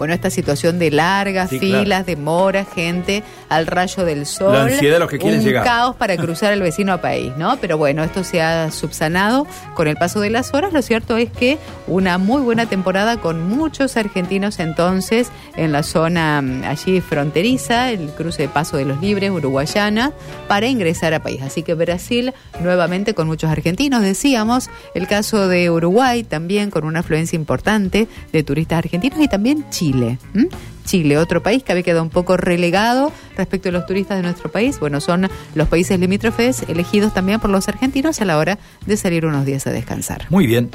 bueno, 0.00 0.14
esta 0.14 0.30
situación 0.30 0.78
de 0.78 0.90
largas 0.90 1.50
filas, 1.50 2.06
de 2.06 2.16
mora, 2.16 2.64
gente 2.64 3.22
al 3.50 3.66
rayo 3.66 4.06
del 4.06 4.24
sol. 4.24 4.54
La 4.54 4.62
ansiedad 4.62 4.94
de 4.94 4.98
los 4.98 5.10
que 5.10 5.18
quieren 5.18 5.40
un 5.40 5.44
llegar. 5.44 5.62
caos 5.62 5.94
para 5.94 6.16
cruzar 6.16 6.54
el 6.54 6.62
vecino 6.62 6.98
país, 7.02 7.34
¿no? 7.36 7.58
Pero 7.60 7.76
bueno, 7.76 8.02
esto 8.02 8.24
se 8.24 8.40
ha 8.40 8.70
subsanado 8.70 9.46
con 9.74 9.88
el 9.88 9.96
paso 9.96 10.20
de 10.20 10.30
las 10.30 10.54
horas. 10.54 10.72
Lo 10.72 10.80
cierto 10.80 11.18
es 11.18 11.30
que 11.30 11.58
una 11.86 12.16
muy 12.16 12.40
buena 12.40 12.64
temporada 12.64 13.18
con 13.18 13.46
muchos 13.46 13.98
argentinos 13.98 14.58
entonces 14.58 15.28
en 15.54 15.70
la 15.70 15.82
zona 15.82 16.40
mm, 16.40 16.64
allí 16.64 17.02
fronteriza, 17.02 17.90
el 17.90 18.08
cruce 18.08 18.44
de 18.44 18.48
paso 18.48 18.78
de 18.78 18.86
los 18.86 19.02
libres, 19.02 19.30
Uruguayana, 19.30 20.12
para 20.48 20.66
ingresar 20.66 21.12
a 21.12 21.22
país. 21.22 21.42
Así 21.42 21.62
que 21.62 21.74
Brasil 21.74 22.32
nuevamente 22.62 23.12
con 23.12 23.26
muchos 23.26 23.50
argentinos, 23.50 24.00
decíamos, 24.00 24.70
el 24.94 25.06
caso 25.06 25.46
de 25.46 25.68
Uruguay 25.68 26.22
también 26.22 26.70
con 26.70 26.84
una 26.84 27.00
afluencia 27.00 27.36
importante 27.36 28.08
de 28.32 28.42
turistas 28.42 28.78
argentinos 28.78 29.20
y 29.20 29.28
también 29.28 29.66
Chile. 29.68 29.89
¿M? 29.94 30.48
Chile, 30.84 31.18
otro 31.18 31.42
país 31.42 31.62
que 31.62 31.72
había 31.72 31.84
quedado 31.84 32.02
un 32.02 32.10
poco 32.10 32.36
relegado 32.36 33.12
respecto 33.36 33.68
a 33.68 33.72
los 33.72 33.86
turistas 33.86 34.16
de 34.16 34.22
nuestro 34.22 34.50
país. 34.50 34.80
Bueno, 34.80 35.00
son 35.00 35.28
los 35.54 35.68
países 35.68 35.98
limítrofes 36.00 36.64
elegidos 36.68 37.14
también 37.14 37.38
por 37.38 37.50
los 37.50 37.68
argentinos 37.68 38.20
a 38.20 38.24
la 38.24 38.38
hora 38.38 38.58
de 38.86 38.96
salir 38.96 39.24
unos 39.24 39.46
días 39.46 39.66
a 39.66 39.70
descansar. 39.70 40.26
Muy 40.30 40.46
bien. 40.46 40.70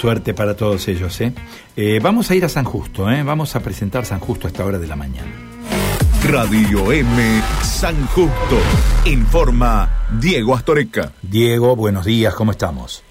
Suerte 0.00 0.34
para 0.34 0.56
todos 0.56 0.88
ellos. 0.88 1.20
¿eh? 1.20 1.32
Eh, 1.76 2.00
vamos 2.02 2.30
a 2.30 2.34
ir 2.34 2.44
a 2.44 2.48
San 2.48 2.64
Justo. 2.64 3.10
¿eh? 3.10 3.22
Vamos 3.22 3.54
a 3.54 3.60
presentar 3.60 4.04
San 4.04 4.20
Justo 4.20 4.46
a 4.46 4.50
esta 4.50 4.64
hora 4.64 4.78
de 4.78 4.86
la 4.86 4.96
mañana. 4.96 5.30
Radio 6.28 6.92
M 6.92 7.42
San 7.62 8.06
Justo. 8.06 8.58
Informa 9.06 10.06
Diego 10.20 10.54
Astoreca. 10.54 11.12
Diego, 11.20 11.76
buenos 11.76 12.04
días. 12.04 12.34
¿Cómo 12.34 12.52
estamos? 12.52 13.04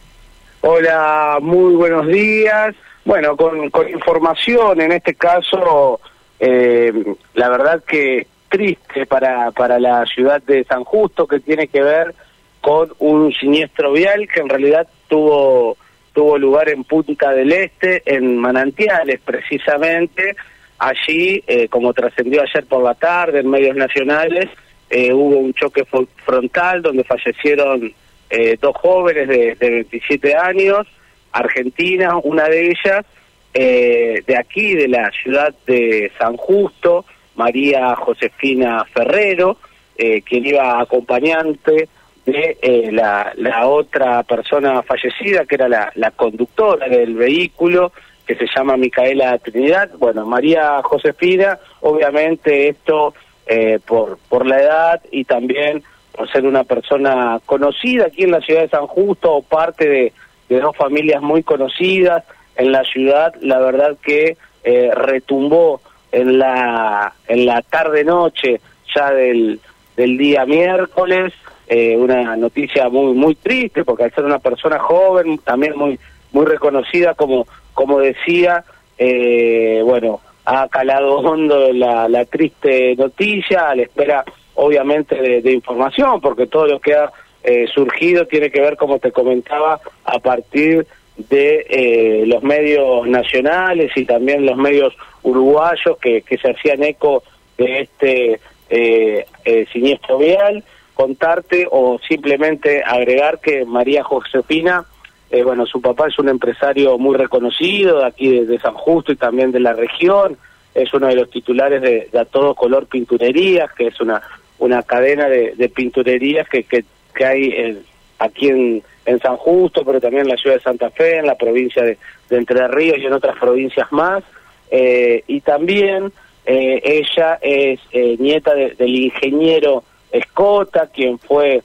Hola, 0.61 1.37
muy 1.41 1.75
buenos 1.75 2.07
días. 2.07 2.75
Bueno, 3.03 3.35
con, 3.35 3.69
con 3.69 3.89
información, 3.89 4.79
en 4.81 4.91
este 4.91 5.15
caso, 5.15 5.99
eh, 6.39 6.93
la 7.33 7.49
verdad 7.49 7.83
que 7.83 8.27
triste 8.49 9.05
para, 9.05 9.51
para 9.51 9.79
la 9.79 10.05
ciudad 10.05 10.41
de 10.43 10.63
San 10.65 10.83
Justo, 10.83 11.25
que 11.25 11.39
tiene 11.39 11.67
que 11.67 11.81
ver 11.81 12.13
con 12.59 12.91
un 12.99 13.33
siniestro 13.33 13.93
vial 13.93 14.27
que 14.27 14.41
en 14.41 14.49
realidad 14.49 14.87
tuvo, 15.07 15.77
tuvo 16.13 16.37
lugar 16.37 16.69
en 16.69 16.83
Punta 16.83 17.31
del 17.31 17.51
Este, 17.51 18.03
en 18.05 18.37
Manantiales 18.37 19.19
precisamente. 19.23 20.35
Allí, 20.77 21.43
eh, 21.47 21.67
como 21.69 21.93
trascendió 21.93 22.41
ayer 22.41 22.65
por 22.65 22.83
la 22.83 22.95
tarde 22.95 23.39
en 23.39 23.49
medios 23.49 23.75
nacionales, 23.75 24.49
eh, 24.89 25.13
hubo 25.13 25.37
un 25.37 25.53
choque 25.53 25.85
frontal 26.25 26.81
donde 26.81 27.03
fallecieron 27.03 27.93
eh, 28.29 28.57
dos 28.59 28.75
jóvenes 28.75 29.27
de, 29.27 29.55
de 29.55 29.69
27 29.69 30.35
años, 30.35 30.87
argentinas, 31.31 32.13
una 32.23 32.47
de 32.47 32.67
ellas, 32.67 33.05
eh, 33.53 34.23
de 34.25 34.37
aquí, 34.37 34.75
de 34.75 34.87
la 34.87 35.11
ciudad 35.11 35.53
de 35.65 36.11
San 36.17 36.37
Justo, 36.37 37.05
María 37.35 37.95
Josefina 37.95 38.85
Ferrero, 38.93 39.57
eh, 39.97 40.21
quien 40.21 40.45
iba 40.45 40.79
acompañante 40.79 41.89
de 42.25 42.57
eh, 42.61 42.89
la, 42.91 43.33
la 43.35 43.67
otra 43.67 44.23
persona 44.23 44.83
fallecida, 44.83 45.45
que 45.45 45.55
era 45.55 45.67
la, 45.67 45.91
la 45.95 46.11
conductora 46.11 46.87
del 46.87 47.15
vehículo, 47.15 47.91
que 48.25 48.35
se 48.35 48.45
llama 48.55 48.77
Micaela 48.77 49.37
Trinidad. 49.39 49.89
Bueno, 49.97 50.25
María 50.25 50.81
Josefina, 50.83 51.59
obviamente 51.81 52.69
esto 52.69 53.13
eh, 53.47 53.79
por, 53.85 54.19
por 54.29 54.45
la 54.45 54.61
edad 54.61 55.01
y 55.11 55.25
también 55.25 55.83
por 56.15 56.31
ser 56.31 56.45
una 56.45 56.63
persona 56.63 57.39
conocida 57.45 58.05
aquí 58.05 58.23
en 58.23 58.31
la 58.31 58.41
ciudad 58.41 58.61
de 58.61 58.69
San 58.69 58.87
Justo 58.87 59.33
o 59.33 59.41
parte 59.41 59.89
de, 59.89 60.13
de 60.51 60.59
dos 60.59 60.75
familias 60.75 61.21
muy 61.21 61.43
conocidas 61.43 62.25
en 62.57 62.73
la 62.73 62.83
ciudad, 62.83 63.33
la 63.39 63.59
verdad 63.59 63.95
que 64.03 64.35
eh, 64.65 64.91
retumbó 64.93 65.79
en 66.11 66.39
la, 66.39 67.13
en 67.29 67.45
la 67.45 67.61
tarde-noche 67.61 68.59
ya 68.93 69.11
del, 69.11 69.61
del 69.95 70.17
día 70.17 70.45
miércoles, 70.45 71.31
eh, 71.67 71.95
una 71.95 72.35
noticia 72.35 72.89
muy 72.89 73.13
muy 73.13 73.35
triste 73.35 73.85
porque 73.85 74.03
al 74.03 74.13
ser 74.13 74.25
una 74.25 74.39
persona 74.39 74.77
joven, 74.77 75.37
también 75.37 75.77
muy 75.77 75.97
muy 76.33 76.45
reconocida 76.45 77.13
como 77.13 77.47
como 77.73 77.99
decía, 77.99 78.65
eh, 78.97 79.81
bueno, 79.85 80.19
ha 80.43 80.67
calado 80.67 81.19
hondo 81.19 81.71
la, 81.71 82.09
la 82.09 82.25
triste 82.25 82.93
noticia 82.97 83.69
a 83.69 83.75
la 83.75 83.83
espera 83.83 84.25
obviamente 84.55 85.15
de, 85.15 85.41
de 85.41 85.53
información 85.53 86.19
porque 86.19 86.47
todo 86.47 86.67
lo 86.67 86.81
que 86.81 86.93
ha 86.93 87.09
eh, 87.43 87.65
surgido 87.73 88.27
tiene 88.27 88.51
que 88.51 88.61
ver 88.61 88.77
como 88.77 88.99
te 88.99 89.11
comentaba 89.11 89.79
a 90.11 90.19
partir 90.19 90.85
de 91.29 91.65
eh, 91.69 92.23
los 92.25 92.43
medios 92.43 93.07
nacionales 93.07 93.91
y 93.95 94.05
también 94.05 94.45
los 94.45 94.57
medios 94.57 94.93
uruguayos 95.23 95.97
que, 95.99 96.21
que 96.21 96.37
se 96.37 96.51
hacían 96.51 96.83
eco 96.83 97.23
de 97.57 97.81
este 97.81 98.39
eh, 98.69 99.25
eh, 99.45 99.65
siniestro 99.71 100.17
vial, 100.17 100.63
contarte 100.93 101.67
o 101.69 101.99
simplemente 102.07 102.83
agregar 102.83 103.39
que 103.39 103.65
María 103.65 104.03
Josefina, 104.03 104.85
eh, 105.29 105.43
bueno, 105.43 105.65
su 105.65 105.81
papá 105.81 106.07
es 106.07 106.17
un 106.19 106.29
empresario 106.29 106.97
muy 106.97 107.17
reconocido 107.17 107.99
de 107.99 108.05
aquí 108.05 108.39
de, 108.45 108.59
San 108.59 108.73
Justo 108.73 109.11
y 109.11 109.15
también 109.15 109.51
de 109.51 109.59
la 109.59 109.73
región, 109.73 110.37
es 110.73 110.93
uno 110.93 111.07
de 111.07 111.15
los 111.15 111.29
titulares 111.29 111.81
de, 111.81 112.09
A 112.17 112.25
Todo 112.25 112.55
Color 112.55 112.87
Pinturerías, 112.87 113.71
que 113.73 113.87
es 113.87 113.99
una, 113.99 114.21
una 114.57 114.83
cadena 114.83 115.27
de, 115.27 115.53
de 115.55 115.69
pinturerías 115.69 116.47
que, 116.47 116.63
que, 116.63 116.85
que 117.13 117.25
hay 117.25 117.51
en, 117.55 117.83
aquí 118.19 118.47
en, 118.49 118.83
en 119.05 119.19
San 119.19 119.37
Justo, 119.37 119.83
pero 119.83 119.99
también 119.99 120.23
en 120.23 120.29
la 120.29 120.37
ciudad 120.37 120.57
de 120.57 120.61
Santa 120.61 120.89
Fe, 120.89 121.17
en 121.17 121.25
la 121.25 121.35
provincia 121.35 121.83
de, 121.83 121.97
Entre 122.29 122.67
Ríos 122.69 122.97
y 122.99 123.05
en 123.05 123.13
otras 123.13 123.37
provincias 123.37 123.91
más. 123.91 124.23
Eh, 124.69 125.23
y 125.27 125.41
también 125.41 126.11
eh, 126.45 126.81
ella 126.83 127.37
es 127.41 127.79
eh, 127.91 128.15
nieta 128.19 128.53
de- 128.53 128.71
del 128.75 128.95
ingeniero 128.95 129.83
Escota, 130.11 130.87
quien 130.87 131.19
fue 131.19 131.61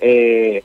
eh, 0.00 0.62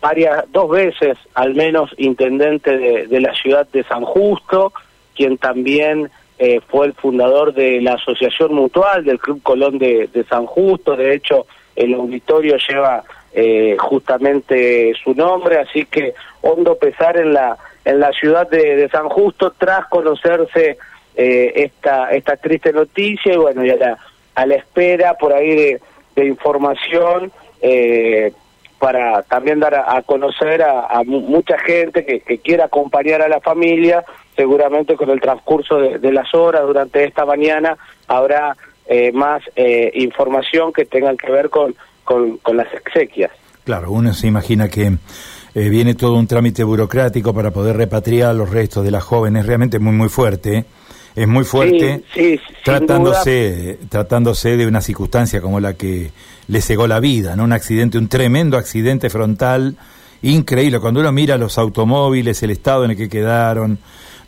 varias, 0.00 0.44
dos 0.52 0.70
veces 0.70 1.16
al 1.34 1.54
menos 1.54 1.90
intendente 1.96 2.76
de, 2.78 3.20
la 3.20 3.34
ciudad 3.34 3.66
de 3.68 3.82
San 3.84 4.04
Justo, 4.04 4.72
quien 5.14 5.38
también 5.38 6.10
eh, 6.38 6.60
fue 6.68 6.86
el 6.86 6.92
fundador 6.94 7.52
de 7.54 7.80
la 7.80 7.94
Asociación 7.94 8.54
Mutual 8.54 9.04
del 9.04 9.18
Club 9.18 9.42
Colón 9.42 9.78
de 9.78 10.24
San 10.28 10.46
Justo, 10.46 10.96
de 10.96 11.14
hecho 11.14 11.46
el 11.76 11.94
auditorio 11.94 12.56
lleva 12.68 13.04
eh, 13.32 13.76
justamente 13.78 14.92
su 15.02 15.14
nombre, 15.14 15.58
así 15.58 15.84
que 15.84 16.14
hondo 16.42 16.76
pesar 16.78 17.16
en 17.16 17.34
la 17.34 17.56
en 17.84 18.00
la 18.00 18.12
ciudad 18.12 18.48
de, 18.48 18.76
de 18.76 18.88
San 18.90 19.08
Justo 19.08 19.52
tras 19.56 19.86
conocerse 19.88 20.78
eh, 21.16 21.52
esta 21.56 22.10
esta 22.10 22.36
triste 22.36 22.72
noticia 22.72 23.32
y 23.32 23.36
bueno 23.36 23.64
y 23.64 23.70
a 23.70 23.76
la, 23.76 23.98
a 24.34 24.46
la 24.46 24.54
espera 24.56 25.14
por 25.14 25.32
ahí 25.32 25.54
de, 25.54 25.80
información 26.26 27.30
eh, 27.62 28.32
para 28.78 29.22
también 29.22 29.58
dar 29.60 29.74
a, 29.74 30.02
conocer 30.02 30.62
a, 30.62 30.86
a 30.86 31.02
mu- 31.04 31.20
mucha 31.20 31.58
gente 31.58 32.04
que, 32.04 32.20
que 32.20 32.38
quiera 32.38 32.66
acompañar 32.66 33.22
a 33.22 33.28
la 33.28 33.40
familia 33.40 34.04
seguramente 34.36 34.94
con 34.96 35.10
el 35.10 35.20
transcurso 35.20 35.78
de, 35.80 35.98
de 35.98 36.12
las 36.12 36.32
horas 36.34 36.62
durante 36.62 37.04
esta 37.04 37.24
mañana 37.24 37.76
habrá 38.06 38.56
eh, 38.86 39.10
más 39.12 39.42
eh, 39.56 39.90
información 39.94 40.72
que 40.72 40.84
tengan 40.84 41.16
que 41.16 41.30
ver 41.30 41.50
con, 41.50 41.74
con, 42.08 42.38
con 42.38 42.56
las 42.56 42.72
exequias. 42.72 43.30
Claro, 43.64 43.90
uno 43.92 44.14
se 44.14 44.26
imagina 44.26 44.68
que 44.68 44.96
eh, 45.54 45.68
viene 45.68 45.94
todo 45.94 46.14
un 46.14 46.26
trámite 46.26 46.64
burocrático 46.64 47.34
para 47.34 47.50
poder 47.50 47.76
repatriar 47.76 48.34
los 48.34 48.48
restos 48.48 48.82
de 48.82 48.90
las 48.90 49.04
jóvenes, 49.04 49.44
realmente 49.44 49.78
muy 49.78 49.92
muy 49.92 50.08
fuerte, 50.08 50.56
¿eh? 50.56 50.64
es 51.14 51.28
muy 51.28 51.44
fuerte, 51.44 52.04
Sí, 52.14 52.38
sí, 52.38 52.40
sin 52.46 52.56
tratándose, 52.64 53.78
tratándose 53.90 54.56
de 54.56 54.66
una 54.66 54.80
circunstancia 54.80 55.42
como 55.42 55.60
la 55.60 55.74
que 55.74 56.12
le 56.46 56.60
cegó 56.62 56.86
la 56.86 56.98
vida, 56.98 57.36
¿no? 57.36 57.44
Un 57.44 57.52
accidente, 57.52 57.98
un 57.98 58.08
tremendo 58.08 58.56
accidente 58.56 59.10
frontal, 59.10 59.76
increíble. 60.22 60.80
Cuando 60.80 61.00
uno 61.00 61.12
mira 61.12 61.36
los 61.36 61.58
automóviles, 61.58 62.42
el 62.42 62.50
estado 62.50 62.84
en 62.86 62.92
el 62.92 62.96
que 62.96 63.10
quedaron, 63.10 63.78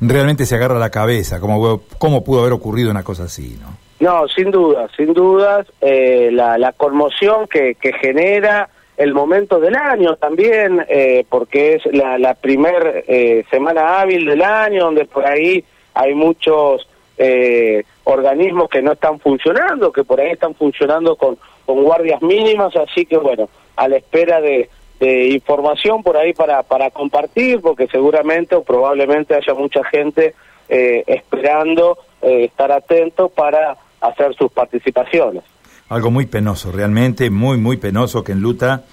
realmente 0.00 0.44
se 0.44 0.56
agarra 0.56 0.78
la 0.78 0.90
cabeza, 0.90 1.40
cómo, 1.40 1.82
cómo 1.96 2.24
pudo 2.24 2.40
haber 2.40 2.52
ocurrido 2.52 2.90
una 2.90 3.04
cosa 3.04 3.24
así, 3.24 3.56
¿no? 3.58 3.89
No, 4.00 4.26
sin 4.28 4.50
duda, 4.50 4.88
sin 4.96 5.12
dudas, 5.12 5.66
eh, 5.80 6.30
la, 6.32 6.56
la 6.56 6.72
conmoción 6.72 7.46
que, 7.46 7.74
que 7.74 7.92
genera 7.92 8.68
el 8.96 9.14
momento 9.14 9.60
del 9.60 9.76
año 9.76 10.16
también, 10.16 10.84
eh, 10.88 11.24
porque 11.28 11.74
es 11.74 11.86
la, 11.94 12.18
la 12.18 12.34
primer 12.34 13.04
eh, 13.08 13.44
semana 13.50 14.00
hábil 14.00 14.26
del 14.26 14.42
año, 14.42 14.84
donde 14.84 15.06
por 15.06 15.26
ahí 15.26 15.64
hay 15.94 16.14
muchos 16.14 16.86
eh, 17.16 17.84
organismos 18.04 18.68
que 18.68 18.82
no 18.82 18.92
están 18.92 19.18
funcionando, 19.20 19.92
que 19.92 20.04
por 20.04 20.20
ahí 20.20 20.30
están 20.32 20.54
funcionando 20.54 21.16
con, 21.16 21.38
con 21.64 21.82
guardias 21.82 22.20
mínimas, 22.22 22.74
así 22.76 23.06
que 23.06 23.16
bueno, 23.16 23.48
a 23.76 23.88
la 23.88 23.96
espera 23.96 24.40
de, 24.40 24.68
de 24.98 25.28
información 25.28 26.02
por 26.02 26.16
ahí 26.16 26.32
para, 26.34 26.62
para 26.62 26.90
compartir, 26.90 27.60
porque 27.62 27.86
seguramente 27.86 28.54
o 28.54 28.62
probablemente 28.62 29.34
haya 29.34 29.54
mucha 29.54 29.84
gente 29.84 30.34
eh, 30.70 31.04
esperando 31.06 31.98
estar 32.20 32.70
atento 32.70 33.30
para 33.30 33.78
hacer 34.00 34.34
sus 34.34 34.50
participaciones. 34.52 35.42
Algo 35.88 36.10
muy 36.10 36.26
penoso, 36.26 36.70
realmente, 36.72 37.30
muy, 37.30 37.58
muy 37.58 37.76
penoso 37.76 38.22
que 38.22 38.32
enluta, 38.32 38.84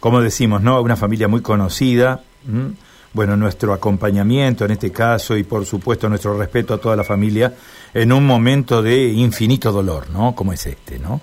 como 0.00 0.20
decimos, 0.20 0.62
¿no? 0.62 0.80
Una 0.80 0.96
familia 0.96 1.28
muy 1.28 1.42
conocida, 1.42 2.20
¿m? 2.48 2.74
bueno, 3.12 3.36
nuestro 3.36 3.72
acompañamiento 3.72 4.64
en 4.66 4.72
este 4.72 4.92
caso 4.92 5.36
y 5.36 5.42
por 5.42 5.64
supuesto 5.64 6.08
nuestro 6.08 6.38
respeto 6.38 6.74
a 6.74 6.78
toda 6.78 6.96
la 6.96 7.02
familia 7.02 7.52
en 7.94 8.12
un 8.12 8.26
momento 8.26 8.82
de 8.82 9.04
infinito 9.04 9.72
dolor, 9.72 10.10
¿no? 10.10 10.34
Como 10.34 10.52
es 10.52 10.66
este, 10.66 10.98
¿no? 10.98 11.20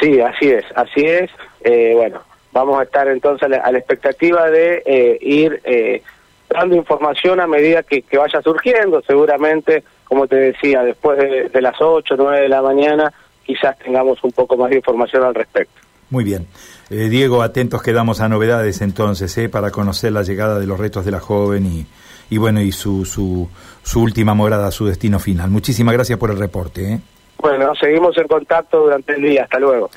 Sí, 0.00 0.20
así 0.20 0.50
es, 0.50 0.64
así 0.74 1.04
es. 1.04 1.30
Eh, 1.62 1.92
bueno, 1.94 2.22
vamos 2.52 2.80
a 2.80 2.82
estar 2.82 3.08
entonces 3.08 3.44
a 3.44 3.70
la, 3.70 3.78
expectativa 3.78 4.50
de 4.50 4.82
eh, 4.84 5.18
ir 5.20 5.60
eh, 5.64 6.02
dando 6.48 6.76
información 6.76 7.40
a 7.40 7.46
medida 7.46 7.82
que, 7.82 8.04
vaya 8.16 8.42
surgiendo. 8.42 9.02
Seguramente, 9.02 9.84
como 10.08 10.26
te 10.26 10.36
decía, 10.36 10.82
después 10.82 11.18
de, 11.18 11.48
de 11.48 11.60
las 11.60 11.76
8, 11.80 12.14
9 12.16 12.40
de 12.42 12.48
la 12.48 12.62
mañana, 12.62 13.12
quizás 13.44 13.78
tengamos 13.78 14.18
un 14.24 14.32
poco 14.32 14.56
más 14.56 14.70
de 14.70 14.76
información 14.76 15.22
al 15.24 15.34
respecto. 15.34 15.80
Muy 16.10 16.24
bien. 16.24 16.46
Eh, 16.90 17.08
Diego, 17.10 17.42
atentos 17.42 17.82
quedamos 17.82 18.20
a 18.20 18.28
novedades 18.28 18.80
entonces, 18.80 19.36
eh, 19.36 19.48
para 19.48 19.70
conocer 19.70 20.12
la 20.12 20.22
llegada 20.22 20.58
de 20.58 20.66
los 20.66 20.80
retos 20.80 21.04
de 21.04 21.10
la 21.10 21.20
joven 21.20 21.66
y, 21.66 21.86
y 22.30 22.38
bueno, 22.38 22.62
y 22.62 22.72
su, 22.72 23.04
su, 23.04 23.48
su, 23.82 24.02
última 24.02 24.32
morada, 24.32 24.70
su 24.70 24.86
destino 24.86 25.18
final. 25.18 25.50
Muchísimas 25.50 25.92
gracias 25.92 26.18
por 26.18 26.30
el 26.30 26.38
reporte. 26.38 26.94
Eh. 26.94 27.00
Bueno, 27.38 27.74
seguimos 27.74 28.16
en 28.16 28.26
contacto 28.26 28.80
durante 28.80 29.14
el 29.14 29.22
día. 29.22 29.44
Hasta 29.44 29.58
luego. 29.58 29.90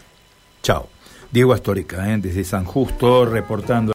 Chao. 0.61 0.87
Diego 1.31 1.53
Astorica, 1.53 2.11
eh, 2.11 2.17
desde 2.17 2.43
San 2.43 2.65
Justo, 2.65 3.25
reportando. 3.25 3.89